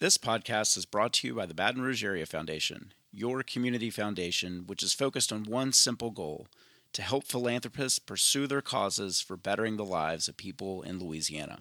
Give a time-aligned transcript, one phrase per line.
[0.00, 4.64] This podcast is brought to you by the Baton Rouge Area Foundation, your community foundation,
[4.66, 6.46] which is focused on one simple goal
[6.94, 11.58] to help philanthropists pursue their causes for bettering the lives of people in Louisiana.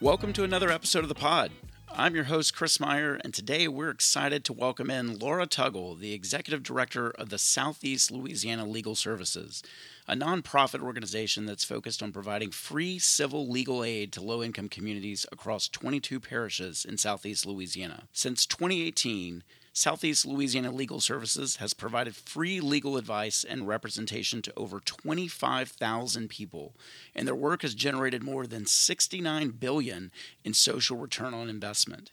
[0.00, 1.52] Welcome to another episode of the pod.
[1.98, 6.12] I'm your host, Chris Meyer, and today we're excited to welcome in Laura Tuggle, the
[6.12, 9.62] Executive Director of the Southeast Louisiana Legal Services,
[10.06, 15.24] a nonprofit organization that's focused on providing free civil legal aid to low income communities
[15.32, 18.02] across 22 parishes in Southeast Louisiana.
[18.12, 19.42] Since 2018,
[19.78, 26.74] Southeast Louisiana Legal Services has provided free legal advice and representation to over 25,000 people,
[27.14, 30.12] and their work has generated more than 69 billion
[30.42, 32.10] in social return on investment.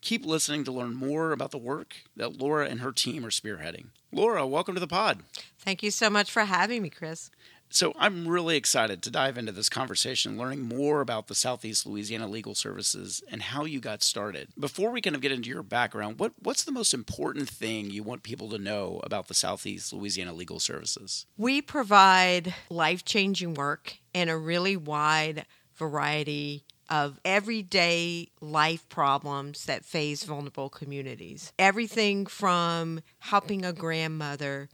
[0.00, 3.90] Keep listening to learn more about the work that Laura and her team are spearheading.
[4.10, 5.20] Laura, welcome to the pod.
[5.60, 7.30] Thank you so much for having me, Chris.
[7.70, 12.28] So I'm really excited to dive into this conversation, learning more about the Southeast Louisiana
[12.28, 14.48] Legal Services and how you got started.
[14.56, 18.04] Before we kind of get into your background, what, what's the most important thing you
[18.04, 21.26] want people to know about the Southeast Louisiana Legal Services?
[21.36, 29.84] We provide life changing work in a really wide variety of everyday life problems that
[29.84, 31.52] face vulnerable communities.
[31.58, 34.68] Everything from helping a grandmother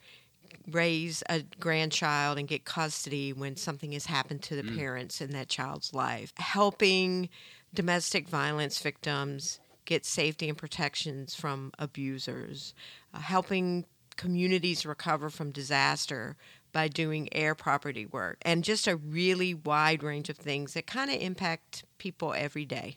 [0.71, 4.77] raise a grandchild and get custody when something has happened to the mm.
[4.77, 7.29] parents in that child's life, helping
[7.75, 12.75] domestic violence victims get safety and protections from abusers,
[13.13, 13.85] uh, helping
[14.17, 16.37] communities recover from disaster
[16.73, 21.11] by doing heir property work, and just a really wide range of things that kind
[21.11, 22.97] of impact people every day.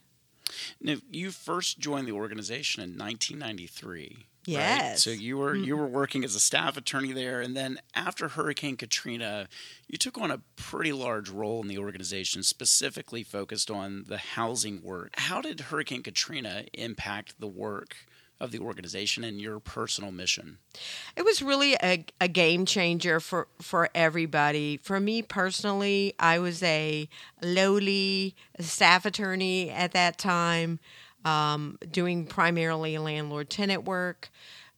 [0.80, 4.28] Now, you first joined the organization in 1993.
[4.46, 4.82] Yes.
[4.82, 5.00] Right?
[5.00, 5.80] So you were you mm.
[5.80, 9.48] were working as a staff attorney there, and then after Hurricane Katrina,
[9.88, 14.82] you took on a pretty large role in the organization, specifically focused on the housing
[14.84, 15.14] work.
[15.16, 17.96] How did Hurricane Katrina impact the work?
[18.40, 20.58] Of the organization and your personal mission?
[21.16, 24.76] It was really a, a game changer for, for everybody.
[24.84, 27.08] For me personally, I was a
[27.42, 30.80] lowly staff attorney at that time
[31.26, 34.30] um, doing primarily landlord tenant work.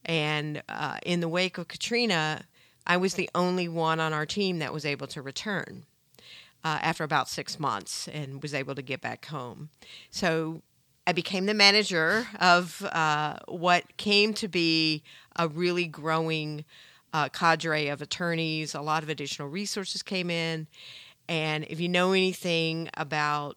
[0.04, 2.44] And uh, in the wake of Katrina,
[2.86, 5.84] I was the only one on our team that was able to return
[6.64, 9.70] uh, after about six months and was able to get back home.
[10.10, 10.62] So
[11.06, 15.02] I became the manager of uh, what came to be
[15.36, 16.64] a really growing
[17.12, 18.74] uh, cadre of attorneys.
[18.74, 20.66] A lot of additional resources came in.
[21.28, 23.56] And if you know anything about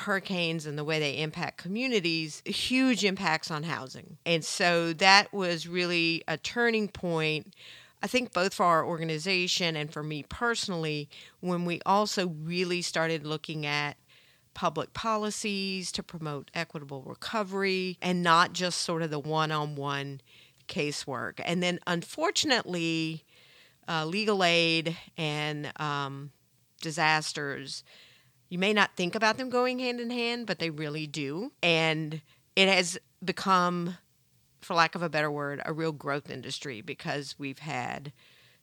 [0.00, 4.18] hurricanes and the way they impact communities, huge impacts on housing.
[4.24, 7.54] And so that was really a turning point.
[8.02, 11.08] I think both for our organization and for me personally,
[11.40, 13.96] when we also really started looking at
[14.54, 20.20] public policies to promote equitable recovery and not just sort of the one on one
[20.66, 21.40] casework.
[21.44, 23.24] And then, unfortunately,
[23.88, 26.32] uh, legal aid and um,
[26.80, 27.84] disasters
[28.48, 31.52] you may not think about them going hand in hand, but they really do.
[31.62, 32.20] And
[32.54, 33.96] it has become,
[34.60, 38.12] for lack of a better word, a real growth industry because we've had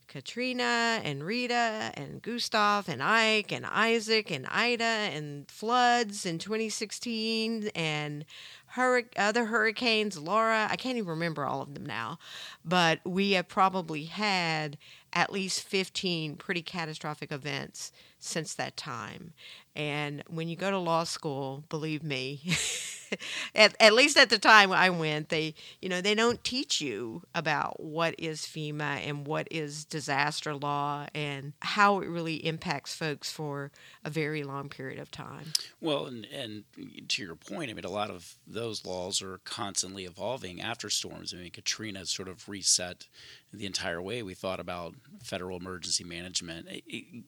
[0.08, 7.70] Katrina and Rita and Gustav and Ike and Isaac and Ida and floods in 2016
[7.74, 8.26] and
[8.68, 10.68] hur- other hurricanes, Laura.
[10.70, 12.20] I can't even remember all of them now,
[12.64, 14.78] but we have probably had
[15.14, 17.92] at least 15 pretty catastrophic events
[18.24, 19.34] since that time.
[19.76, 22.42] And when you go to law school, believe me,
[23.56, 27.24] at, at least at the time I went, they you know they don't teach you
[27.34, 33.32] about what is FEMA and what is disaster law and how it really impacts folks
[33.32, 33.72] for
[34.06, 35.54] a very long period of time.
[35.82, 36.64] Well, and, and
[37.10, 41.34] to your point, I mean, a lot of those laws are constantly evolving after storms.
[41.34, 43.08] I mean, Katrina sort of reset
[43.52, 46.68] the entire way we thought about federal emergency management.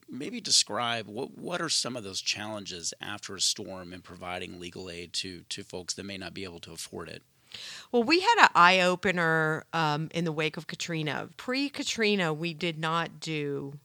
[0.08, 4.90] Maybe describe what what are some of those challenges after a storm in providing legal
[4.90, 7.22] aid to to folks that may not be able to afford it.
[7.92, 11.28] Well, we had an eye opener um, in the wake of Katrina.
[11.36, 13.78] Pre Katrina, we did not do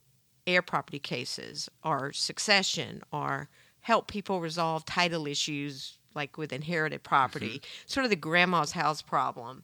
[0.47, 3.49] heir property cases or succession or
[3.81, 7.87] help people resolve title issues like with inherited property, mm-hmm.
[7.87, 9.63] sort of the grandma's house problem.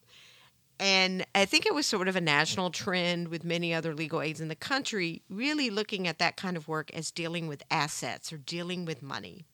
[0.80, 4.40] And I think it was sort of a national trend with many other legal aids
[4.40, 8.38] in the country, really looking at that kind of work as dealing with assets or
[8.38, 9.46] dealing with money.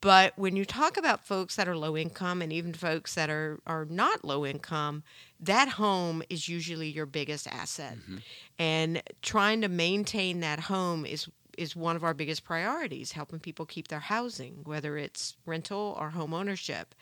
[0.00, 3.60] But when you talk about folks that are low income and even folks that are,
[3.68, 5.04] are not low income,
[5.38, 7.98] that home is usually your biggest asset.
[7.98, 8.16] Mm-hmm.
[8.58, 11.28] And trying to maintain that home is
[11.58, 16.10] is one of our biggest priorities, helping people keep their housing, whether it's rental or
[16.10, 16.94] home ownership.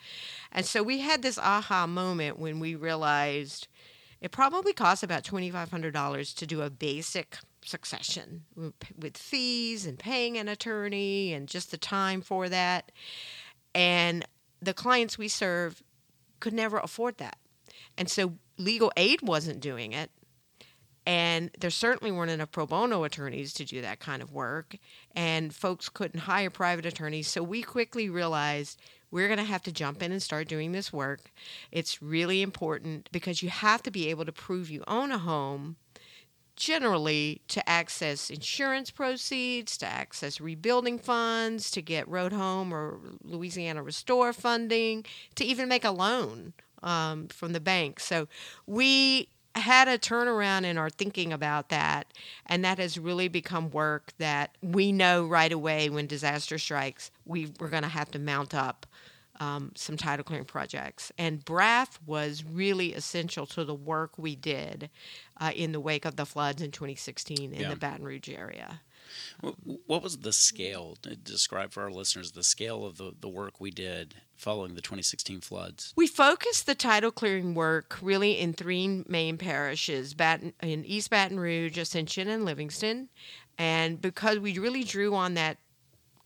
[0.51, 3.67] And so we had this aha moment when we realized
[4.21, 8.43] it probably costs about $2,500 to do a basic succession
[8.97, 12.91] with fees and paying an attorney and just the time for that.
[13.73, 14.25] And
[14.61, 15.81] the clients we serve
[16.39, 17.37] could never afford that.
[17.97, 20.11] And so legal aid wasn't doing it.
[21.05, 24.77] And there certainly weren't enough pro bono attorneys to do that kind of work.
[25.15, 27.27] And folks couldn't hire private attorneys.
[27.27, 30.93] So we quickly realized we're going to have to jump in and start doing this
[30.93, 31.31] work.
[31.71, 35.75] It's really important because you have to be able to prove you own a home
[36.55, 43.81] generally to access insurance proceeds, to access rebuilding funds, to get Road Home or Louisiana
[43.81, 45.05] Restore funding,
[45.35, 47.99] to even make a loan um, from the bank.
[47.99, 48.27] So
[48.67, 52.07] we had a turnaround in our thinking about that,
[52.45, 57.51] and that has really become work that we know right away when disaster strikes, we,
[57.59, 58.85] we're going to have to mount up
[59.41, 61.11] um, some title clearing projects.
[61.17, 64.89] And BRAF was really essential to the work we did
[65.39, 67.69] uh, in the wake of the floods in 2016 in yeah.
[67.69, 68.81] the Baton Rouge area.
[69.85, 70.97] What was the scale?
[71.05, 74.81] Uh, describe for our listeners the scale of the, the work we did following the
[74.81, 75.93] 2016 floods.
[75.95, 81.39] We focused the title clearing work really in three main parishes Baton, in East Baton
[81.39, 83.09] Rouge, Ascension, and Livingston.
[83.57, 85.57] And because we really drew on that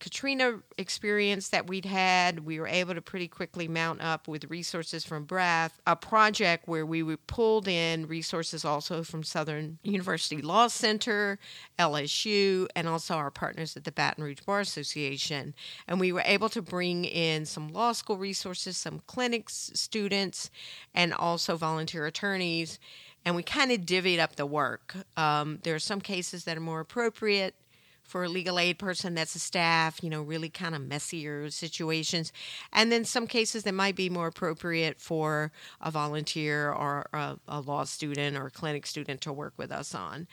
[0.06, 5.04] Katrina experience that we'd had, we were able to pretty quickly mount up with resources
[5.04, 11.40] from BRAF, a project where we pulled in resources also from Southern University Law Center,
[11.80, 15.56] LSU, and also our partners at the Baton Rouge Bar Association.
[15.88, 20.52] And we were able to bring in some law school resources, some clinics, students,
[20.94, 22.78] and also volunteer attorneys.
[23.26, 24.96] And we kind of divvied up the work.
[25.18, 27.56] Um, there are some cases that are more appropriate
[28.06, 32.32] for a legal aid person that's a staff, you know, really kind of messier situations.
[32.72, 37.60] And then some cases that might be more appropriate for a volunteer or a, a
[37.62, 40.28] law student or a clinic student to work with us on.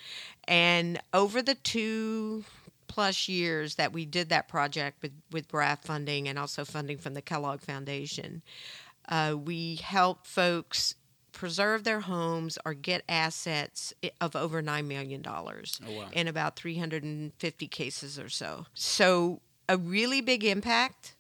[0.47, 2.45] And over the two
[2.89, 7.15] plus years that we did that project with, with BRAF funding and also funding from
[7.15, 8.43] the Kellogg Foundation,
[9.09, 10.95] uh, we helped folks
[11.33, 15.43] preserve their homes or get assets of over $9 million oh,
[15.91, 16.07] wow.
[16.13, 18.67] in about 350 cases or so.
[18.75, 21.15] So, a really big impact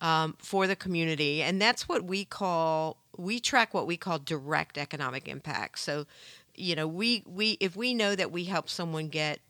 [0.00, 1.42] um, for the community.
[1.42, 5.78] And that's what we call, we track what we call direct economic impact.
[5.78, 6.06] So,
[6.54, 9.40] you know, we, we if we know that we help someone get,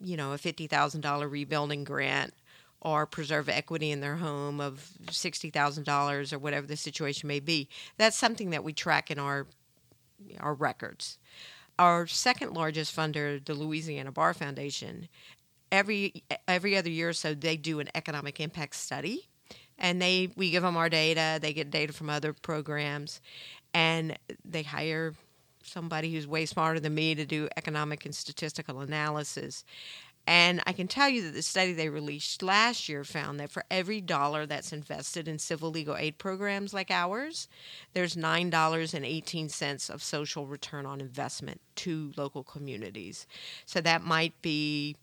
[0.00, 2.34] you know, a $50,000 rebuilding grant
[2.80, 7.68] or preserve equity in their home of $60,000 or whatever the situation may be.
[7.96, 9.46] That's something that we track in our
[10.40, 11.16] our records.
[11.78, 15.08] Our second largest funder, the Louisiana Bar Foundation,
[15.70, 19.28] every every other year or so they do an economic impact study
[19.78, 23.20] and they we give them our data, they get data from other programs
[23.72, 25.14] and they hire
[25.62, 29.64] somebody who's way smarter than me to do economic and statistical analysis
[30.28, 33.64] and I can tell you that the study they released last year found that for
[33.70, 37.48] every dollar that's invested in civil legal aid programs like ours,
[37.94, 43.26] there's $9.18 of social return on investment to local communities.
[43.64, 44.96] So that might be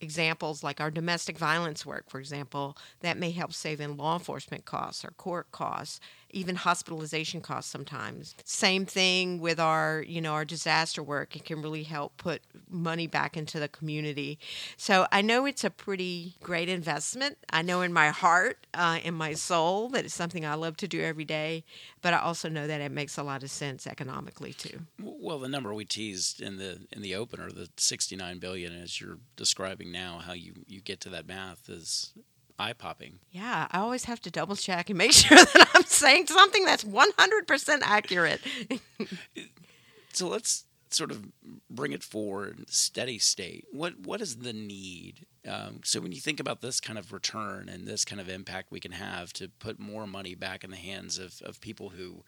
[0.00, 4.64] examples like our domestic violence work, for example, that may help save in law enforcement
[4.64, 6.00] costs or court costs,
[6.30, 8.34] even hospitalization costs sometimes.
[8.44, 11.36] Same thing with our, you know, our disaster work.
[11.36, 14.38] It can really help put money back into the community.
[14.76, 17.38] So I know it's a pretty great investment.
[17.50, 20.88] I know in my heart, uh, in my soul, that it's something I love to
[20.88, 21.64] do every day.
[22.02, 24.80] But I also know that it makes a lot of sense economically too.
[25.00, 29.18] Well, the number we teased in the in the opener, the 69 billion, as you're
[29.36, 32.12] describing now, how you you get to that math is
[32.58, 33.18] eye popping.
[33.30, 36.84] Yeah, I always have to double check and make sure that I'm saying something that's
[36.84, 38.40] 100% accurate.
[40.12, 41.26] so let's sort of
[41.68, 43.66] bring it forward, steady state.
[43.72, 45.26] What what is the need?
[45.46, 48.70] Um, so when you think about this kind of return and this kind of impact
[48.70, 52.24] we can have to put more money back in the hands of, of people who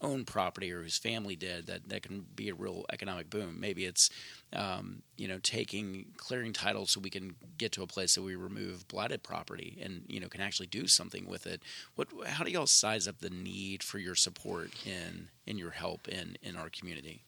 [0.00, 3.58] own property or whose family did that that can be a real economic boom.
[3.58, 4.10] Maybe it's
[4.52, 8.34] um, you know taking clearing titles so we can get to a place that we
[8.34, 11.62] remove blighted property and you know can actually do something with it.
[11.94, 16.08] What how do y'all size up the need for your support in in your help
[16.08, 17.24] in in our community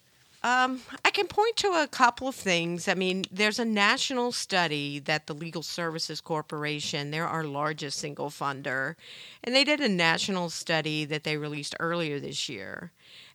[0.47, 2.87] Um, I can point to a couple of things.
[2.87, 8.31] I mean, there's a national study that the Legal Services Corporation, they're our largest single
[8.31, 8.95] funder,
[9.43, 12.93] and they did a national study that they released earlier this year.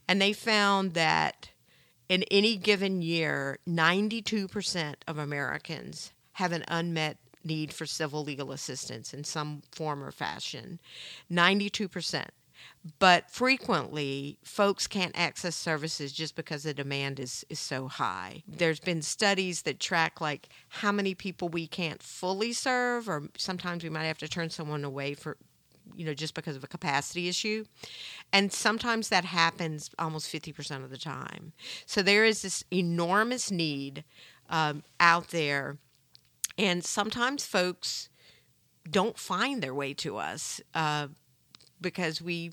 [0.08, 1.50] And they found that
[2.08, 9.14] in any given year, 92% of Americans have an unmet need for civil legal assistance
[9.14, 10.80] in some form or fashion.
[11.30, 12.28] 92%
[13.00, 18.44] but frequently folks can't access services just because the demand is, is so high.
[18.48, 23.84] There's been studies that track like how many people we can't fully serve or sometimes
[23.84, 25.38] we might have to turn someone away for
[25.96, 27.66] you know just because of a capacity issue.
[28.34, 31.54] And sometimes that happens almost 50% of the time.
[31.86, 34.04] So there is this enormous need
[34.50, 35.78] um, out there.
[36.58, 38.10] And sometimes folks
[38.90, 41.08] don't find their way to us uh,
[41.82, 42.52] because we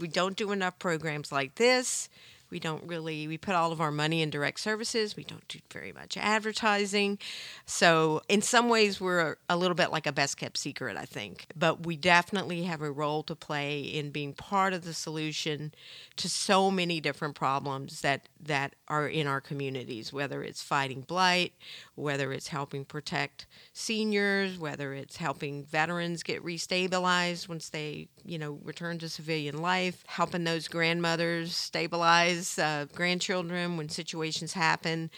[0.00, 2.08] we don't do enough programs like this.
[2.52, 5.16] We don't really we put all of our money in direct services.
[5.16, 7.18] We don't do very much advertising.
[7.64, 11.46] So in some ways we're a little bit like a best kept secret, I think.
[11.56, 15.72] But we definitely have a role to play in being part of the solution
[16.16, 21.54] to so many different problems that that are in our communities, whether it's fighting blight,
[21.94, 28.58] whether it's helping protect seniors, whether it's helping veterans get restabilized once they, you know,
[28.62, 35.10] return to civilian life, helping those grandmothers stabilize uh, grandchildren when situations happen.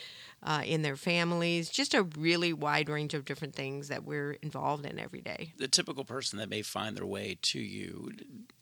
[0.47, 4.85] Uh, in their families, just a really wide range of different things that we're involved
[4.85, 5.55] in every day.
[5.57, 8.13] The typical person that may find their way to you,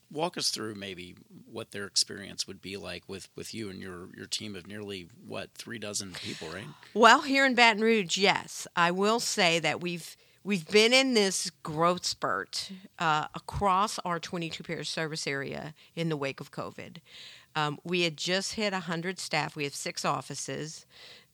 [0.09, 1.17] walk us through maybe
[1.51, 5.09] what their experience would be like with, with you and your, your team of nearly
[5.27, 6.67] what three dozen people, right?
[6.95, 11.51] Well, here in Baton Rouge, yes, I will say that we've we've been in this
[11.63, 16.99] growth spurt uh, across our 22 parish service area in the wake of COVID.
[17.55, 19.57] Um, we had just hit 100 staff.
[19.57, 20.87] We have six offices: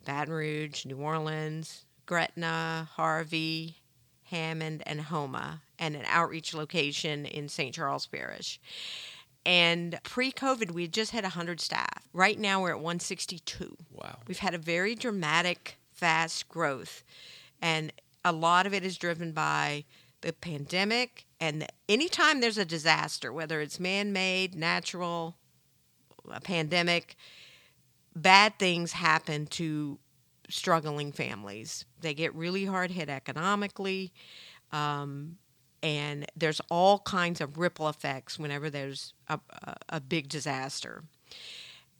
[0.04, 3.76] Baton Rouge, New Orleans, Gretna, Harvey,
[4.24, 7.74] Hammond, and Houma, and an outreach location in St.
[7.74, 8.60] Charles Parish.
[9.46, 12.08] And pre COVID, we had just had 100 staff.
[12.12, 13.76] Right now, we're at 162.
[13.92, 14.18] Wow.
[14.26, 17.02] We've had a very dramatic, fast growth.
[17.62, 17.92] And
[18.24, 19.84] a lot of it is driven by
[20.20, 21.24] the pandemic.
[21.40, 25.36] And anytime there's a disaster, whether it's man made, natural,
[26.32, 27.16] a pandemic,
[28.14, 29.98] bad things happen to
[30.48, 31.84] struggling families.
[32.00, 34.12] They get really hard hit economically.
[34.72, 35.36] Um,
[35.82, 41.04] and there's all kinds of ripple effects whenever there's a, a, a big disaster.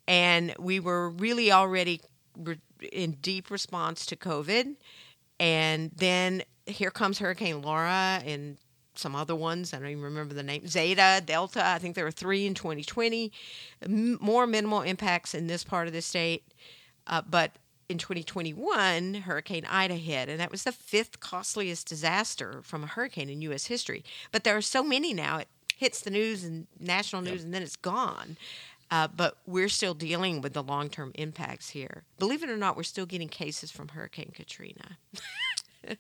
[0.07, 2.01] And we were really already
[2.37, 2.61] re-
[2.93, 4.77] in deep response to COVID.
[5.39, 8.57] And then here comes Hurricane Laura and
[8.99, 9.73] some other ones.
[9.73, 10.67] I don't even remember the name.
[10.67, 11.65] Zeta, Delta.
[11.65, 13.33] I think there were three in 2020.
[13.83, 16.45] M- more minimal impacts in this part of the state.
[17.07, 17.53] Uh, but
[17.89, 23.31] in 2021, Hurricane Ida hit, and that was the fifth costliest disaster from a hurricane
[23.31, 23.67] in U.S.
[23.67, 24.05] history.
[24.31, 27.45] But there are so many now, it hits the news and national news, yep.
[27.45, 28.37] and then it's gone.
[28.91, 32.05] Uh, but we're still dealing with the long term impacts here.
[32.19, 34.99] Believe it or not, we're still getting cases from Hurricane Katrina.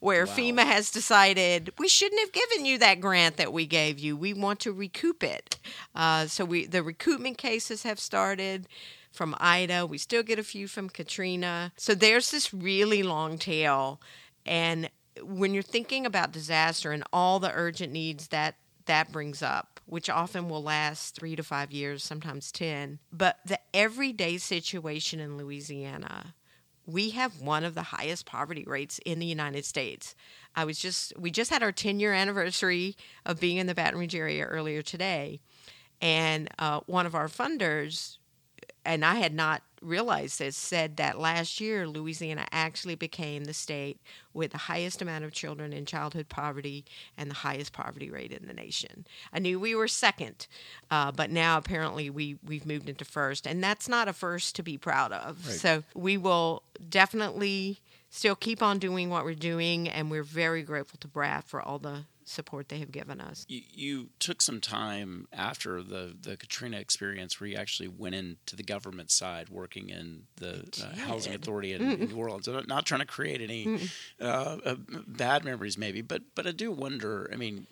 [0.00, 0.32] where wow.
[0.32, 4.16] FEMA has decided we shouldn't have given you that grant that we gave you.
[4.16, 5.58] We want to recoup it.
[5.94, 8.66] Uh, so we the recoupment cases have started
[9.12, 9.86] from Ida.
[9.86, 11.72] We still get a few from Katrina.
[11.76, 14.00] So there's this really long tail.
[14.46, 14.90] And
[15.22, 18.56] when you're thinking about disaster and all the urgent needs that
[18.86, 23.60] that brings up, which often will last three to five years, sometimes 10, but the
[23.72, 26.34] everyday situation in Louisiana,
[26.92, 30.14] we have one of the highest poverty rates in the United States.
[30.54, 33.98] I was just, we just had our 10 year anniversary of being in the Baton
[33.98, 35.40] Rouge area earlier today.
[36.00, 38.18] And uh, one of our funders
[38.84, 44.00] and I had not realized this, said that last year Louisiana actually became the state
[44.32, 46.84] with the highest amount of children in childhood poverty
[47.18, 49.06] and the highest poverty rate in the nation.
[49.32, 50.46] I knew we were second,
[50.90, 54.62] uh, but now apparently we we've moved into first, and that's not a first to
[54.62, 55.46] be proud of.
[55.46, 55.56] Right.
[55.56, 60.98] So we will definitely still keep on doing what we're doing, and we're very grateful
[61.00, 63.44] to BRAF for all the support they have given us.
[63.48, 68.56] You, you, took some time after the, the Katrina experience where you actually went into
[68.56, 72.48] the government side working in the uh, housing authority in, in, New Orleans.
[72.48, 73.78] I'm not trying to create any
[74.20, 74.76] uh, uh,
[75.06, 77.30] bad memories, maybe, but but I do wonder.
[77.32, 77.66] I mean,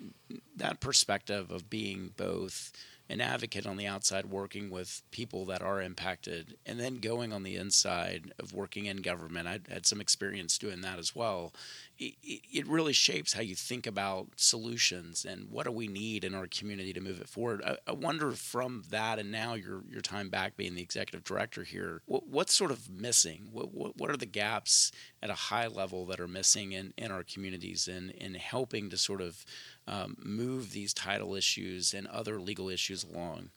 [0.56, 2.72] that perspective of being both
[3.10, 7.42] an advocate on the outside working with people that are impacted, and then going on
[7.42, 9.48] the inside of working in government.
[9.48, 11.52] I had some experience doing that as well.
[11.98, 16.36] It, it really shapes how you think about solutions and what do we need in
[16.36, 17.62] our community to move it forward.
[17.66, 21.64] I, I wonder from that and now your your time back being the executive director
[21.64, 23.48] here, what, what's sort of missing?
[23.50, 27.10] What, what, what are the gaps at a high level that are missing in, in
[27.10, 29.44] our communities and in helping to sort of
[29.86, 33.50] um, move these title issues and other legal issues along?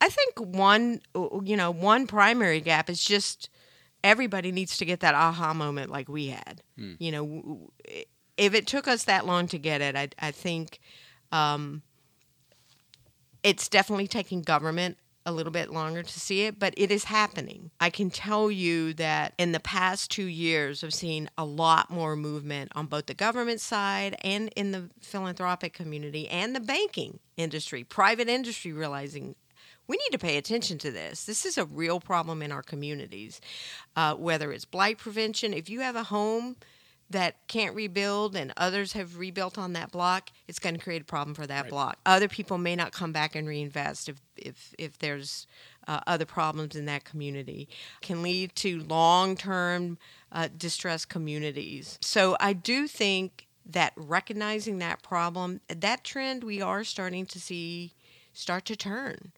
[0.00, 3.50] I think one, you know, one primary gap is just
[4.02, 6.62] everybody needs to get that aha moment like we had.
[6.78, 6.94] Hmm.
[6.98, 7.70] You know,
[8.36, 10.80] if it took us that long to get it, I, I think
[11.32, 11.82] um,
[13.42, 17.70] it's definitely taking government a little bit longer to see it, but it is happening.
[17.78, 22.16] I can tell you that in the past two years, I've seen a lot more
[22.16, 27.84] movement on both the government side and in the philanthropic community and the banking industry,
[27.84, 29.34] private industry realizing
[29.86, 31.24] we need to pay attention to this.
[31.24, 33.40] This is a real problem in our communities,
[33.96, 35.52] uh, whether it's blight prevention.
[35.52, 36.56] If you have a home,
[37.10, 41.04] that can't rebuild and others have rebuilt on that block, it's going to create a
[41.04, 41.70] problem for that right.
[41.70, 41.98] block.
[42.06, 45.46] Other people may not come back and reinvest if if if there's
[45.88, 47.68] uh, other problems in that community.
[48.00, 49.98] Can lead to long term
[50.30, 51.98] uh, distressed communities.
[52.00, 57.92] So I do think that recognizing that problem, that trend we are starting to see
[58.32, 59.32] start to turn.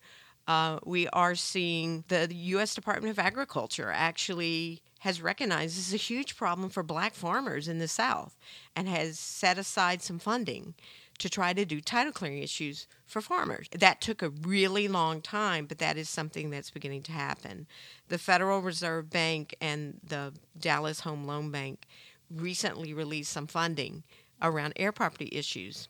[0.46, 2.74] Uh, we are seeing the U.S.
[2.74, 7.78] Department of Agriculture actually has recognized this is a huge problem for black farmers in
[7.78, 8.38] the South
[8.76, 10.74] and has set aside some funding
[11.18, 13.66] to try to do title clearing issues for farmers.
[13.76, 17.66] That took a really long time, but that is something that's beginning to happen.
[18.08, 21.84] The Federal Reserve Bank and the Dallas Home Loan Bank
[22.32, 24.04] recently released some funding
[24.40, 25.88] around heir property issues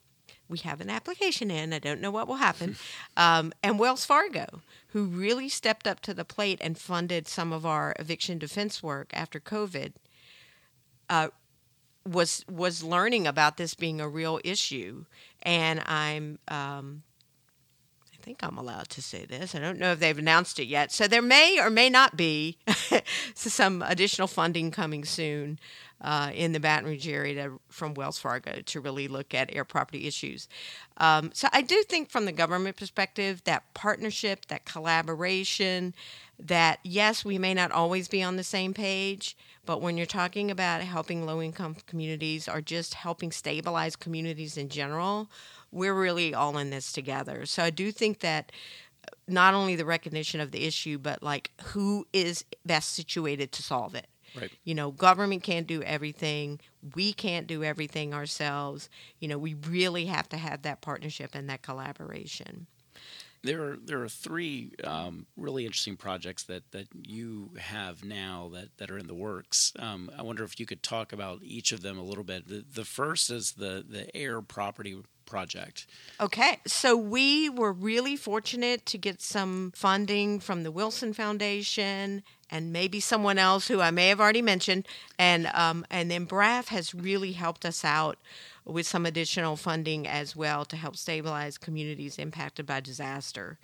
[0.52, 1.72] we have an application in.
[1.72, 2.76] I don't know what will happen.
[3.14, 4.62] Um, and Wells Fargo,
[4.92, 9.10] who really stepped up to the plate and funded some of our eviction defense work
[9.14, 9.92] after COVID,
[11.08, 11.28] uh,
[12.06, 15.06] was was learning about this being a real issue.
[15.42, 17.04] And I'm um,
[18.22, 19.54] think I'm allowed to say this.
[19.54, 20.92] I don't know if they've announced it yet.
[20.92, 22.58] So there may or may not be
[23.34, 25.58] some additional funding coming soon
[26.00, 29.64] uh, in the Baton Rouge area to, from Wells Fargo to really look at heir
[29.64, 30.48] property issues.
[30.96, 35.94] Um, so I do think, from the government perspective, that partnership, that collaboration,
[36.38, 40.50] that yes, we may not always be on the same page, but when you're talking
[40.50, 45.28] about helping low income communities or just helping stabilize communities in general,
[45.72, 47.46] we're really all in this together.
[47.46, 48.52] So I do think that
[49.26, 53.94] not only the recognition of the issue, but like who is best situated to solve
[53.94, 54.06] it.
[54.34, 54.50] Right.
[54.64, 56.60] You know, government can't do everything.
[56.94, 58.88] We can't do everything ourselves.
[59.18, 62.66] You know, we really have to have that partnership and that collaboration.
[63.44, 68.68] There are there are three um, really interesting projects that, that you have now that,
[68.78, 69.72] that are in the works.
[69.80, 72.46] Um, I wonder if you could talk about each of them a little bit.
[72.46, 74.96] The, the first is the the heir property
[75.32, 75.86] project.
[76.20, 82.70] Okay, so we were really fortunate to get some funding from the Wilson Foundation and
[82.70, 84.86] maybe someone else who I may have already mentioned,
[85.18, 88.18] and um, and then BRAF has really helped us out
[88.66, 93.58] with some additional funding as well to help stabilize communities impacted by disaster.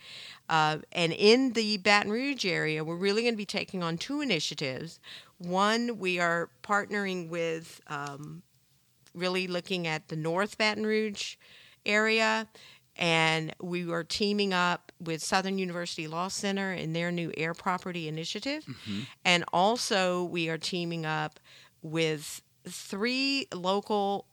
[0.49, 4.23] Uh, and in the Baton Rouge area, we're really going to be taking on two
[4.23, 5.01] initiatives.
[5.37, 8.43] One, we are partnering with um,
[9.15, 11.37] really looking at the North Baton Rouge
[11.89, 12.47] area
[12.99, 18.09] and we are teaming up with Southern University Law Center in their new heir property
[18.09, 18.65] initiative.
[18.65, 19.01] Mm-hmm.
[19.25, 21.39] And also, we are teaming up
[21.81, 24.27] with three local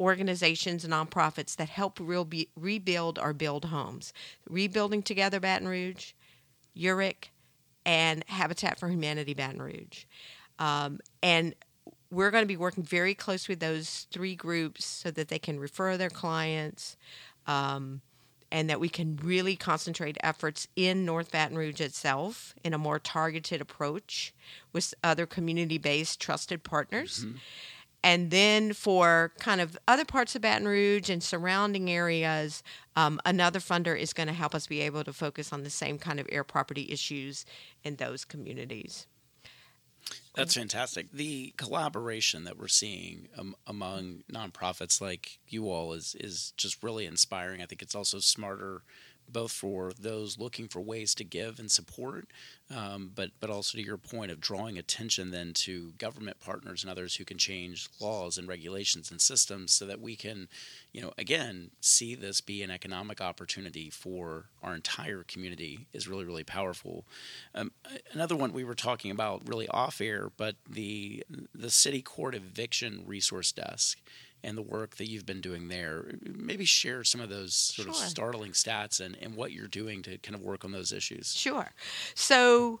[0.00, 4.12] organizations and nonprofits that help re- rebuild or build homes
[4.48, 6.12] Rebuilding Together Baton Rouge,
[6.76, 7.28] UREC,
[7.84, 10.04] and Habitat for Humanity Baton Rouge.
[10.58, 11.54] Um, and
[12.10, 15.58] we're going to be working very close with those three groups so that they can
[15.58, 16.96] refer their clients
[17.46, 18.00] um,
[18.52, 22.98] and that we can really concentrate efforts in North Baton Rouge itself in a more
[22.98, 24.32] targeted approach
[24.72, 27.24] with other community based trusted partners.
[27.24, 27.36] Mm-hmm.
[28.04, 32.62] And then for kind of other parts of Baton Rouge and surrounding areas,
[32.94, 35.98] um, another funder is going to help us be able to focus on the same
[35.98, 37.44] kind of heir property issues
[37.82, 39.08] in those communities.
[40.34, 41.10] That's fantastic.
[41.12, 47.06] The collaboration that we're seeing um, among nonprofits like you all is is just really
[47.06, 47.62] inspiring.
[47.62, 48.82] I think it's also smarter
[49.32, 52.28] both for those looking for ways to give and support,
[52.74, 56.90] um, but but also to your point of drawing attention then to government partners and
[56.90, 60.48] others who can change laws and regulations and systems so that we can,
[60.92, 66.24] you know, again see this be an economic opportunity for our entire community is really
[66.24, 67.04] really powerful.
[67.54, 67.72] Um,
[68.12, 73.02] another one we were talking about really off air, but the the city court eviction
[73.06, 74.00] resource desk
[74.46, 76.06] and the work that you've been doing there.
[76.24, 77.90] Maybe share some of those sort sure.
[77.90, 81.34] of startling stats and, and what you're doing to kind of work on those issues.
[81.34, 81.72] Sure.
[82.14, 82.78] So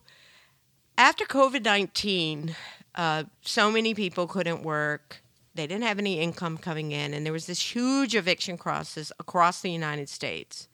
[0.96, 2.54] after COVID 19,
[2.94, 5.22] uh, so many people couldn't work.
[5.56, 9.60] They didn't have any income coming in, and there was this huge eviction crisis across
[9.60, 10.68] the United States.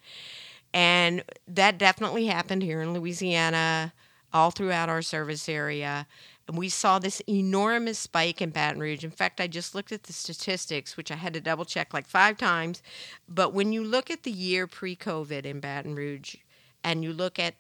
[0.74, 3.94] And that definitely happened here in Louisiana,
[4.32, 6.06] all throughout our service area.
[6.52, 9.04] We saw this enormous spike in Baton Rouge.
[9.04, 12.06] In fact, I just looked at the statistics, which I had to double check like
[12.06, 12.82] five times.
[13.26, 16.36] But when you look at the year pre COVID in Baton Rouge
[16.84, 17.54] and you look at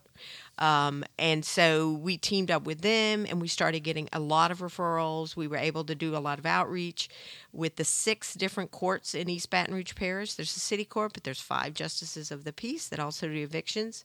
[0.58, 4.60] Um, and so we teamed up with them and we started getting a lot of
[4.60, 5.36] referrals.
[5.36, 7.10] We were able to do a lot of outreach
[7.54, 10.34] with the six different courts in East Baton Rouge Parish.
[10.34, 14.04] There's a city court, but there's five justices of the peace that also do evictions.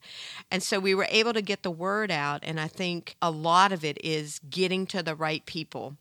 [0.50, 2.40] And so we were able to get the word out.
[2.44, 5.96] And I think a lot of it is getting to the right people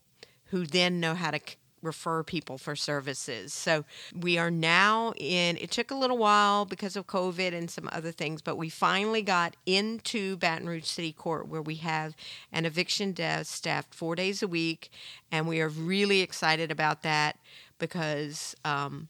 [0.46, 1.40] who then know how to
[1.84, 3.54] refer people for services.
[3.54, 7.90] So we are now in, it took a little while because of COVID and some
[7.92, 12.16] other things, but we finally got into Baton Rouge City Court where we have
[12.52, 14.92] an eviction desk staffed four days a week.
[15.32, 17.38] And we are really excited about that
[17.80, 19.08] because um,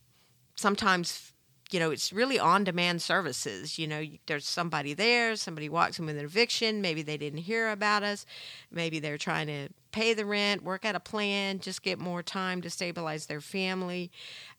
[0.55, 1.32] sometimes
[1.71, 3.79] you know, it's really on demand services.
[3.79, 7.69] You know, there's somebody there, somebody walks in with an eviction, maybe they didn't hear
[7.69, 8.25] about us,
[8.71, 12.61] maybe they're trying to pay the rent, work out a plan, just get more time
[12.61, 14.11] to stabilize their family.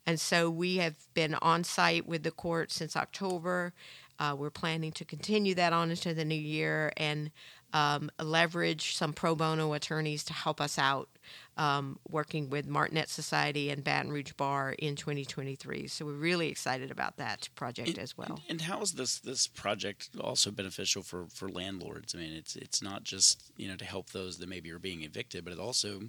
[0.06, 3.72] And so we have been on site with the court since October.
[4.18, 7.30] Uh, we're planning to continue that on into the new year and
[7.74, 11.08] um, leverage some pro bono attorneys to help us out
[11.56, 15.88] um, working with Martinet Society and Baton Rouge Bar in 2023.
[15.88, 18.40] So we're really excited about that project and, as well.
[18.48, 22.14] And, and how is this this project also beneficial for, for landlords?
[22.14, 25.02] I mean, it's it's not just you know to help those that maybe are being
[25.02, 26.02] evicted, but it also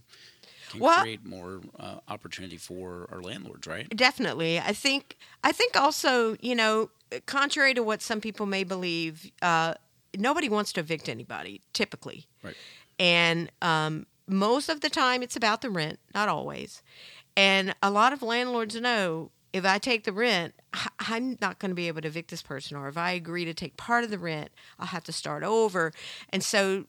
[0.69, 3.89] can well, create more uh, opportunity for our landlords, right?
[3.95, 4.60] Definitely.
[4.60, 6.89] I think I think also you know
[7.25, 9.32] contrary to what some people may believe.
[9.41, 9.75] Uh,
[10.17, 12.28] nobody wants to evict anybody typically.
[12.43, 12.56] Right.
[12.99, 16.82] And um, most of the time it's about the rent, not always.
[17.38, 20.54] And a lot of landlords know if I take the rent,
[20.99, 22.75] I'm not going to be able to evict this person.
[22.75, 25.93] Or if I agree to take part of the rent, I'll have to start over.
[26.30, 26.88] And so,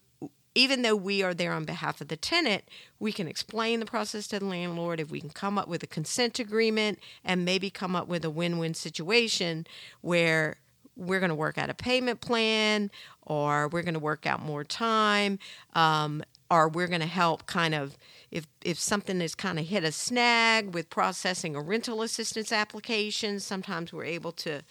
[0.57, 2.65] even though we are there on behalf of the tenant,
[2.99, 4.99] we can explain the process to the landlord.
[4.99, 8.31] If we can come up with a consent agreement and maybe come up with a
[8.31, 9.67] win win situation
[10.01, 10.57] where
[10.97, 12.91] we're going to work out a payment plan
[13.27, 15.39] or we're going to work out more time
[15.75, 17.99] um, or we're going to help kind of
[18.31, 23.39] if if something has kind of hit a snag with processing a rental assistance application
[23.39, 24.63] sometimes we're able to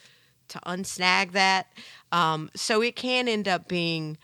[0.47, 1.67] to unsnag that
[2.11, 4.17] um, so it can end up being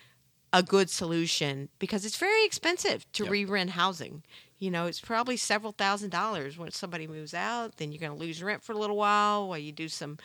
[0.54, 3.32] a good solution because it's very expensive to yep.
[3.32, 4.24] re-rent housing
[4.60, 8.18] you know it's probably several thousand dollars when somebody moves out then you're going to
[8.18, 10.18] lose rent for a little while while you do some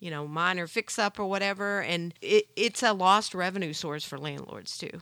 [0.00, 4.18] you know minor fix up or whatever and it, it's a lost revenue source for
[4.18, 5.00] landlords too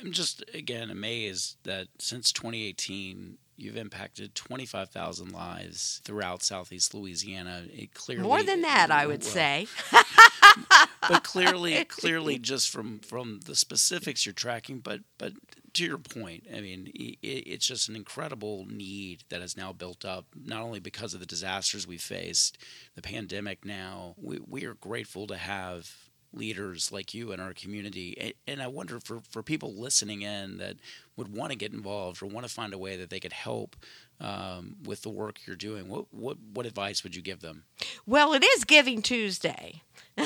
[0.00, 7.64] I'm just again amazed that since 2018 you've impacted 25,000 lives throughout southeast Louisiana.
[7.70, 9.66] It clearly more than that, I would well, say.
[11.00, 15.32] but clearly, clearly, just from from the specifics you're tracking, but but
[15.74, 20.04] to your point, I mean, it, it's just an incredible need that has now built
[20.04, 22.58] up, not only because of the disasters we faced,
[22.94, 23.64] the pandemic.
[23.64, 28.34] Now we we are grateful to have leaders like you in our community.
[28.46, 30.76] And I wonder for, for people listening in that
[31.16, 33.76] would want to get involved or want to find a way that they could help
[34.20, 37.64] um, with the work you're doing, what, what, what advice would you give them?
[38.06, 39.82] Well, it is Giving Tuesday.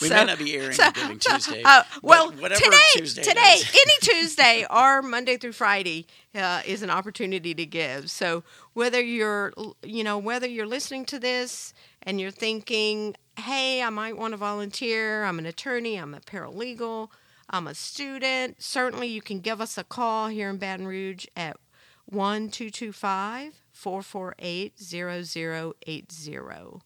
[0.00, 1.62] We so, may not be airing so, Giving Tuesday.
[1.64, 7.54] Uh, well, today, Tuesday today, any Tuesday or Monday through Friday uh, is an opportunity
[7.54, 8.10] to give.
[8.10, 13.90] So whether you're, you know, whether you're listening to this and you're thinking, "Hey, I
[13.90, 15.24] might want to volunteer.
[15.24, 15.96] I'm an attorney.
[15.96, 17.08] I'm a paralegal.
[17.50, 21.56] I'm a student." Certainly, you can give us a call here in Baton Rouge at
[22.06, 26.38] one two two five 448 0080.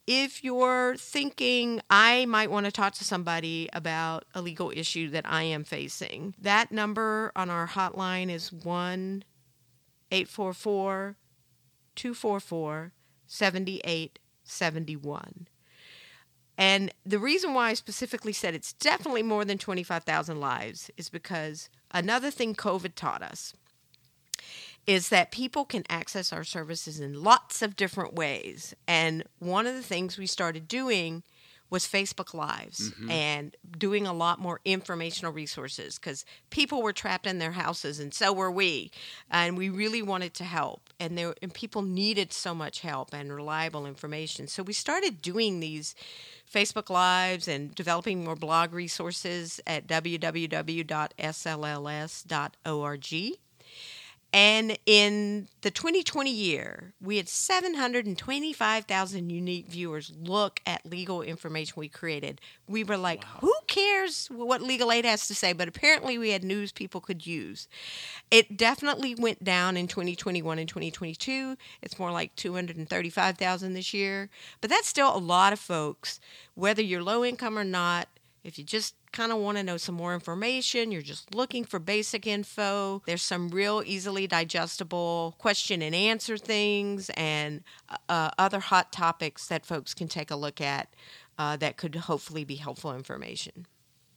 [0.07, 5.29] If you're thinking, I might want to talk to somebody about a legal issue that
[5.29, 9.25] I am facing, that number on our hotline is 1
[10.11, 11.17] 844
[11.97, 12.93] 244
[13.27, 15.49] 7871.
[16.59, 21.69] And the reason why I specifically said it's definitely more than 25,000 lives is because
[21.91, 23.53] another thing COVID taught us
[24.87, 28.75] is that people can access our services in lots of different ways.
[28.87, 31.25] And one of the things we started doing
[31.69, 33.11] was Facebook Lives mm-hmm.
[33.11, 38.15] and doing a lot more informational resources because people were trapped in their houses and
[38.15, 38.93] so were we.
[39.31, 40.83] And we really wanted to help.
[41.01, 44.47] And, there, and people needed so much help and reliable information.
[44.47, 45.97] So we started doing these
[46.53, 50.87] Facebook Lives and developing more blog resources at www.slls.org.
[54.33, 61.89] And in the 2020 year, we had 725,000 unique viewers look at legal information we
[61.89, 62.41] created.
[62.69, 63.39] We were like, wow.
[63.41, 65.53] who cares what Legal Aid has to say?
[65.53, 67.69] But apparently, we had news people could use.
[68.31, 71.57] It definitely went down in 2021 and 2022.
[71.81, 74.29] It's more like 235,000 this year.
[74.61, 76.21] But that's still a lot of folks,
[76.55, 78.09] whether you're low income or not.
[78.47, 81.81] If you just kind of want to know some more information, you're just looking for
[81.81, 87.65] basic info, there's some real easily digestible question and answer things and
[88.09, 90.95] uh, other hot topics that folks can take a look at
[91.39, 93.67] uh, that could hopefully be helpful information.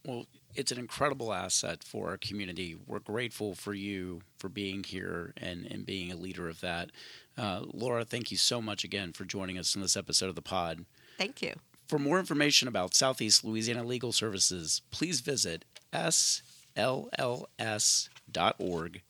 [0.06, 2.76] Well, it's an incredible asset for our community.
[2.86, 6.90] We're grateful for you for being here and, and being a leader of that.
[7.36, 10.42] Uh, Laura, thank you so much again for joining us in this episode of the
[10.42, 10.84] pod.
[11.18, 11.54] Thank you.
[11.90, 16.22] For more information about Southeast Louisiana Legal Services, please visit slls.org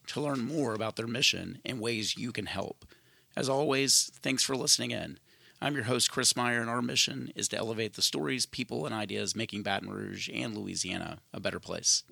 [0.06, 2.86] to learn more about their mission and ways you can help.
[3.36, 5.18] As always, thanks for listening in.
[5.60, 8.94] I'm your host, Chris Meyer, and our mission is to elevate the stories, people, and
[8.94, 12.04] ideas making Baton Rouge and Louisiana a better place.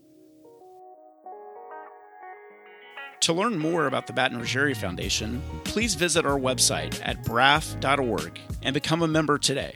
[3.20, 8.38] To learn more about the Baton Rouge Area Foundation, please visit our website at braf.org
[8.62, 9.74] and become a member today.